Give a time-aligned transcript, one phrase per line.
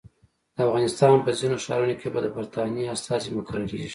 [0.55, 3.89] د افغانستان په ځینو ښارونو کې به د برټانیې استازي مقرریږي.